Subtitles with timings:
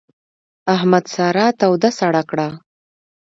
[0.75, 2.47] احمد سارا توده سړه کړه.